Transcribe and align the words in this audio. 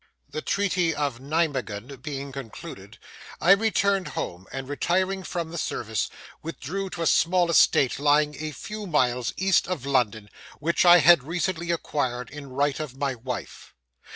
The 0.27 0.41
treaty 0.41 0.95
of 0.95 1.19
Nimeguen 1.19 1.97
being 2.01 2.31
concluded, 2.31 2.97
I 3.39 3.51
returned 3.51 4.07
home, 4.17 4.47
and 4.51 4.67
retiring 4.67 5.21
from 5.21 5.51
the 5.51 5.59
service, 5.59 6.09
withdrew 6.41 6.89
to 6.89 7.03
a 7.03 7.05
small 7.05 7.51
estate 7.51 7.99
lying 7.99 8.35
a 8.39 8.51
few 8.51 8.87
miles 8.87 9.31
east 9.37 9.67
of 9.67 9.85
London, 9.85 10.31
which 10.59 10.85
I 10.85 10.97
had 10.97 11.21
recently 11.23 11.69
acquired 11.69 12.31
in 12.31 12.49
right 12.49 12.79
of 12.79 12.97
my 12.97 13.13
wife. 13.13 13.75